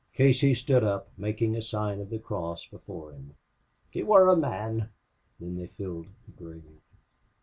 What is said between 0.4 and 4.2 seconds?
stood up, making a sign of the cross before him. "He